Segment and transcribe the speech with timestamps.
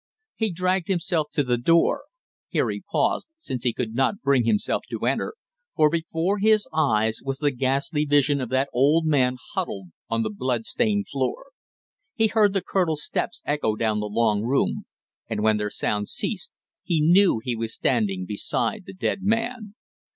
[0.35, 2.05] He dragged himself to the door.
[2.49, 5.35] Here he paused, since he could not bring himself to enter,
[5.75, 10.31] for before his eyes was the ghastly vision of that old man huddled on the
[10.31, 11.51] blood stained floor.
[12.15, 14.85] He heard the colonel's steps echo down the long room,
[15.29, 19.75] and when their sound ceased he knew he was standing beside the dead man.